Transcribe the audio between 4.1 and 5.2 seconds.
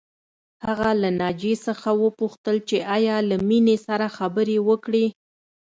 خبرې وکړې